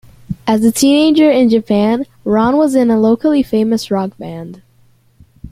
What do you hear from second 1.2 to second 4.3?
in Japan, Ron was in a locally famous rock